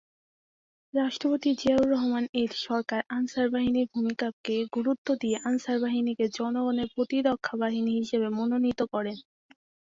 রাষ্ট্রপতি 0.93 1.49
জিয়াউর 1.55 1.87
রহমান 1.89 2.25
এর 2.41 2.51
সরকার 2.65 3.01
আনসার 3.17 3.47
বাহিনীর 3.49 3.87
ভূমিকাকে 3.93 4.55
গুরুত্ব 4.75 5.07
দিয়ে 5.21 5.37
আনসার 5.45 5.77
বাহিনীকে 5.79 6.25
"জনগণের 6.37 6.87
প্রতিরক্ষা 6.95 7.55
বাহিনী" 7.63 7.91
হিসেবে 7.99 8.27
মনোনীত 8.37 8.79
করেন।। 8.93 9.17